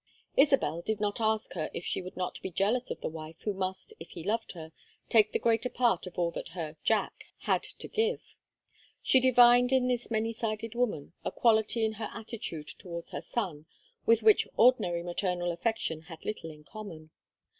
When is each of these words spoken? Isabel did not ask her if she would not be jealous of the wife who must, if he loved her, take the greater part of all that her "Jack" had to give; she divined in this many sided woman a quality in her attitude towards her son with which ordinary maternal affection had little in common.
Isabel 0.35 0.81
did 0.81 0.99
not 0.99 1.21
ask 1.21 1.53
her 1.53 1.69
if 1.75 1.85
she 1.85 2.01
would 2.01 2.17
not 2.17 2.41
be 2.41 2.49
jealous 2.49 2.89
of 2.89 3.01
the 3.01 3.07
wife 3.07 3.39
who 3.43 3.53
must, 3.53 3.93
if 3.99 4.09
he 4.09 4.23
loved 4.23 4.53
her, 4.53 4.71
take 5.09 5.31
the 5.31 5.37
greater 5.37 5.69
part 5.69 6.07
of 6.07 6.17
all 6.17 6.31
that 6.31 6.49
her 6.57 6.75
"Jack" 6.83 7.25
had 7.41 7.61
to 7.61 7.87
give; 7.87 8.33
she 9.03 9.19
divined 9.19 9.71
in 9.71 9.87
this 9.87 10.09
many 10.09 10.31
sided 10.31 10.73
woman 10.73 11.13
a 11.23 11.31
quality 11.31 11.85
in 11.85 11.93
her 12.01 12.09
attitude 12.15 12.65
towards 12.79 13.11
her 13.11 13.21
son 13.21 13.67
with 14.07 14.23
which 14.23 14.47
ordinary 14.57 15.03
maternal 15.03 15.51
affection 15.51 16.01
had 16.01 16.25
little 16.25 16.49
in 16.49 16.63
common. 16.63 17.11